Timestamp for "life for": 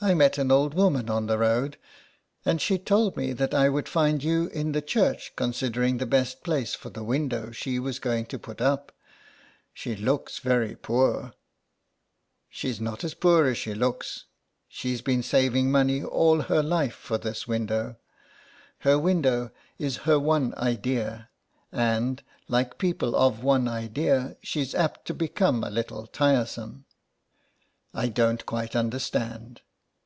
16.62-17.16